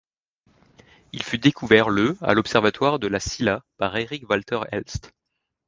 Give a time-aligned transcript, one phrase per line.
[1.13, 5.13] Il fut découvert le à l'Observatoire de La Silla par Eric Walter Elst.